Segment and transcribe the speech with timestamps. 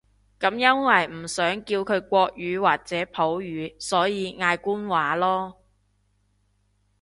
[0.39, 5.53] 噉因為唔想叫佢國語或者普語，所以嗌官話囉